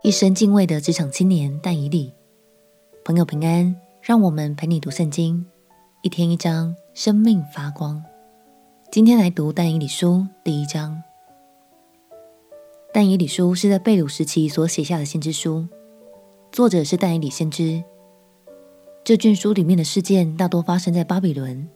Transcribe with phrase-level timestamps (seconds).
[0.00, 2.14] 一生敬畏的职场青年但以理，
[3.04, 5.44] 朋友平安，让我们陪你读圣经，
[6.02, 8.00] 一天一章，生命发光。
[8.92, 11.02] 今天来读但以理书第一章。
[12.94, 15.66] 但以理书是在被掳时期所写下的先知书，
[16.52, 17.82] 作者是但以理先知。
[19.02, 21.68] 这卷书里面的事件大多发生在巴比伦。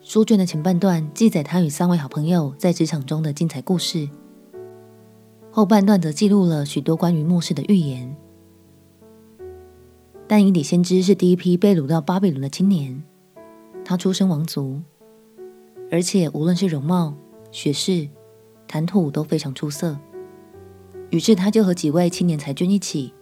[0.00, 4.08] 书卷的前半段记载他与三位好朋友在职场中的精彩故事，
[5.56, 8.14] 后半段则记录了许多关于末世的预言。
[10.28, 13.02] 但以理先知是第一批被掳到巴比伦的青年，
[13.82, 14.82] 他出身王族，
[15.90, 17.14] 而且无论是容貌、
[17.50, 18.06] 学识、
[18.68, 19.98] 谈吐都非常出色。
[21.08, 23.14] 于是他就和几位青年才俊一起，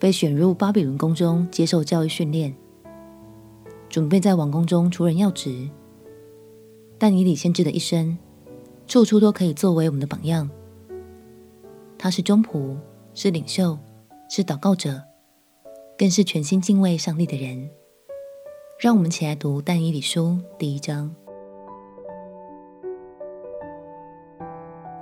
[0.00, 2.56] 被选入巴比伦宫中接受教育训练，
[3.88, 5.70] 准备在王宫中出任要职。
[6.98, 8.18] 但以理先知的一生，
[8.88, 10.50] 处处都可以作为我们的榜样。
[11.98, 12.76] 他是忠仆，
[13.14, 13.78] 是领袖，
[14.28, 15.02] 是祷告者，
[15.98, 17.70] 更是全心敬畏上帝的人。
[18.78, 21.14] 让我们起来读但以理书第一章。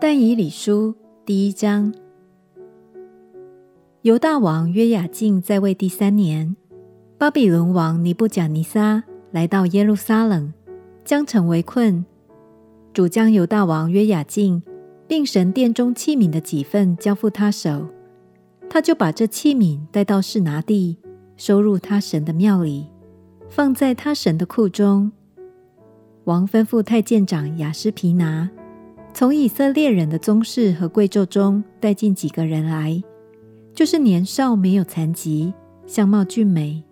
[0.01, 1.93] 但以理书第一章。
[4.03, 6.55] 犹大王约雅敬在位第三年，
[7.19, 10.53] 巴比伦王尼布甲尼撒来到耶路撒冷。
[11.05, 12.07] 将城围困，
[12.95, 14.63] 主将犹大王约雅敬
[15.07, 17.89] 并神殿中器皿的几份交付他手，
[18.71, 20.99] 他就把这器皿带到示拿地，
[21.37, 22.87] 收入他神的庙里，
[23.49, 25.13] 放在他神的库中。
[26.25, 28.49] 王吩咐太监长亚施皮拿，
[29.13, 33.03] 从以色列人的宗室和贵胄中带进几个人来，
[33.75, 35.53] 就是年少没有残疾，
[35.87, 36.83] 相貌俊美，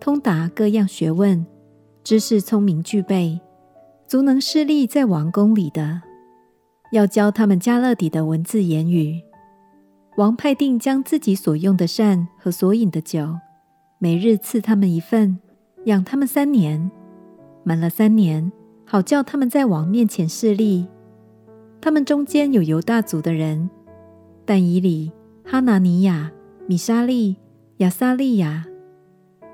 [0.00, 1.46] 通达各样学问，
[2.02, 3.40] 知识聪明具备。
[4.08, 6.02] 足能侍立在王宫里的，
[6.90, 9.20] 要教他们迦勒底的文字言语。
[10.16, 13.38] 王派定将自己所用的膳和所饮的酒，
[13.98, 15.38] 每日赐他们一份，
[15.84, 16.90] 养他们三年。
[17.62, 18.50] 满了三年，
[18.84, 20.86] 好叫他们在王面前侍立。
[21.80, 23.70] 他们中间有犹大族的人，
[24.44, 25.12] 但以理、
[25.44, 26.32] 哈拿尼亚、
[26.66, 27.36] 米沙利、
[27.78, 28.66] 亚撒利雅。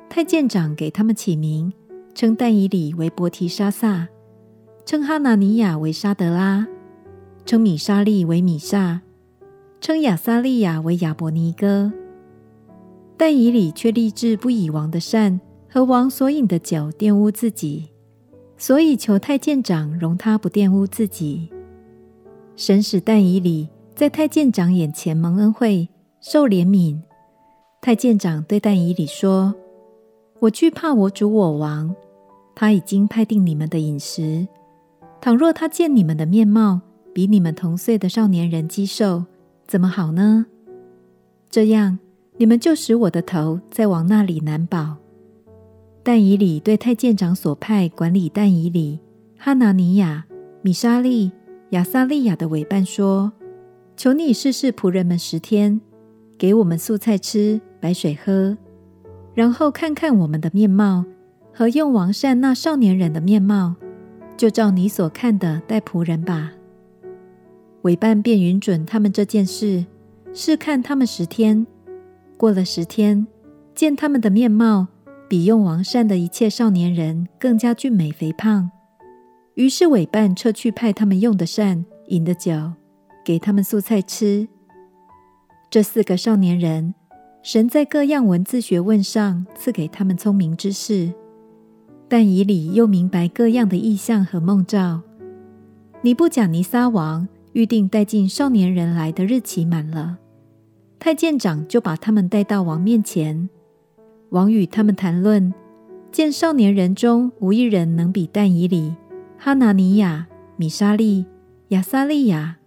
[0.09, 1.73] 太监长给他们起名，
[2.15, 4.09] 称但以理为伯提沙撒。
[4.85, 6.67] 称哈拿尼亚为沙得拉，
[7.47, 8.99] 称米沙利为米煞，
[9.81, 11.93] 称亚撒利雅为亚伯尼歌。
[13.17, 15.41] 但以理却立志不以王的善
[15.71, 17.89] 和王所饮的酒玷污自己，
[18.59, 21.49] 所以求太监长容他不玷污自己。
[22.57, 25.89] 神使但以理在太监长眼前蒙恩惠，
[26.21, 26.99] 受怜悯。
[27.81, 29.55] 太监长对但以理说
[30.41, 31.95] ：“我惧怕我主我王，
[32.57, 34.49] 他已经派定你们的饮食。”
[35.23, 36.81] 倘若他见你们的面貌
[37.17, 39.25] 比你们同岁的少年人肌瘦，
[39.67, 40.45] 怎么好呢？
[41.49, 41.99] 这样，
[42.37, 44.99] 你们就使我的头在王那里难保。
[46.03, 49.01] 但以理对太监长所派管理但以理、
[49.39, 50.27] 哈拿尼亚、
[50.61, 51.33] 米沙利、
[51.71, 53.33] 亚撒利亚的委办说
[53.97, 55.81] ：“求你试试仆人们十天，
[56.37, 58.59] 给我们素菜吃，白水喝，
[59.33, 61.07] 然后看看我们的面貌
[61.55, 63.77] 和用王膳那少年人的面貌。”
[64.37, 66.53] 就照你所看的待仆人吧。
[67.87, 69.87] 委办便允准他们这件事，
[70.35, 71.65] 试看他们十天。
[72.37, 73.25] 过了十天，
[73.77, 74.89] 见他们的面貌
[75.29, 78.69] 比用王膳的一切少年人更加俊美肥胖，
[79.55, 82.73] 于是委办撤去派他们用的膳、饮的酒，
[83.25, 84.49] 给他们素菜吃。
[85.71, 86.93] 这四个少年人，
[87.41, 91.13] 神在各样文字学问上赐给他们聪明知识。
[92.09, 95.03] 但以理又明白各样的意象和梦兆。
[96.03, 100.19] 尼布甲尼撒王预定带进少年人来的日期满了，
[100.99, 103.49] 太监长就把他们带到王面前。
[104.29, 105.55] 王与他们谈论，
[106.13, 108.95] 见少年人中无一人能比但以理、
[109.39, 110.27] 哈拿尼亚、
[110.59, 111.25] 米沙利、
[111.69, 112.59] 亚撒利亚，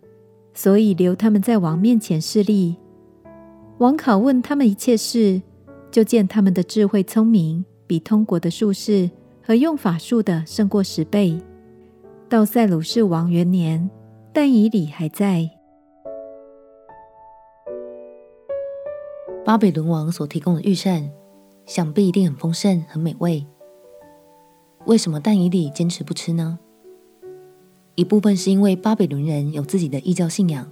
[0.55, 2.75] 所以留他们在王面前示例。
[3.77, 5.39] 王考问他们一切事，
[5.91, 9.07] 就见他们的智慧聪明，比通国的术士。
[9.43, 11.39] 和用法术的胜过十倍。
[12.27, 13.89] 到塞鲁士王元年，
[14.41, 15.49] 但以理还在。
[19.43, 21.11] 巴比伦王所提供的御膳，
[21.65, 23.45] 想必一定很丰盛、很美味。
[24.85, 26.57] 为什么但以理坚持不吃呢？
[27.95, 30.71] 一部分是因为巴比伦人有自己的异教信仰，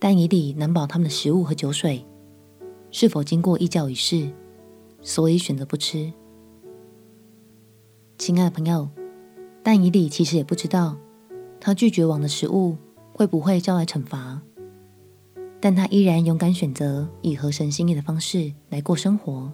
[0.00, 2.04] 但以理难保他们的食物和酒水
[2.90, 4.28] 是否经过异教仪式，
[5.02, 6.12] 所以选择不吃。
[8.18, 8.88] 亲爱的朋友，
[9.62, 10.96] 但以理其实也不知道，
[11.60, 12.76] 他拒绝王的食物
[13.12, 14.40] 会不会招来惩罚。
[15.60, 19.52] 但他依然勇敢选择以合神心意的方式来过生活。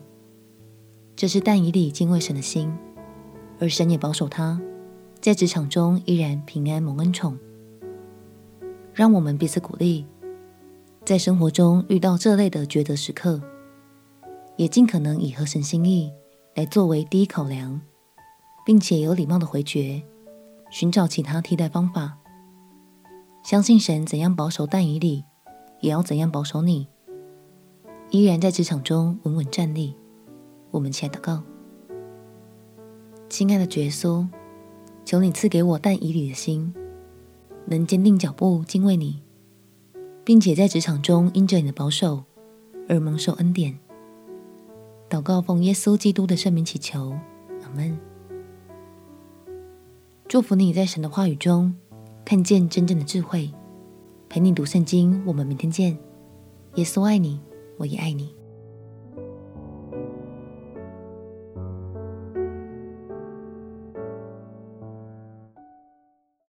[1.17, 2.73] 这是但以理敬畏神的心，
[3.59, 4.61] 而神也保守他，
[5.21, 7.37] 在职场中依然平安蒙恩宠。
[8.95, 10.07] 让我们彼此鼓励，
[11.05, 13.43] 在生活中遇到这类的抉择时刻，
[14.57, 16.13] 也尽可能以合神心意
[16.55, 17.81] 来作为第一考量，
[18.65, 20.01] 并且有礼貌的回绝，
[20.71, 22.19] 寻找其他替代方法。
[23.43, 25.25] 相信神怎样保守但以理，
[25.81, 26.89] 也要怎样保守你，
[28.11, 29.95] 依然在职场中稳稳站立。
[30.73, 31.43] 我们起来祷告，
[33.29, 34.27] 亲爱的耶稣，
[35.05, 36.75] 求你赐给我但以理的心。
[37.69, 39.23] 能坚定脚步敬畏你，
[40.25, 42.23] 并且在职场中因着你的保守
[42.89, 43.79] 而蒙受恩典。
[45.09, 47.17] 祷告奉耶稣基督的圣名祈求，
[47.63, 47.99] 阿门。
[50.29, 51.73] 祝福你在神的话语中
[52.25, 53.49] 看见真正的智慧，
[54.29, 55.23] 陪你读圣经。
[55.25, 55.97] 我们明天见。
[56.75, 57.41] 耶稣爱你，
[57.79, 58.36] 我也爱你。